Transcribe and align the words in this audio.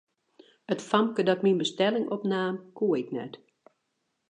It 0.73 0.81
famke 0.91 1.21
dat 1.27 1.43
myn 1.43 1.61
bestelling 1.61 2.07
opnaam, 2.15 2.55
koe 2.77 2.93
ik 3.01 3.09
net. 3.17 3.33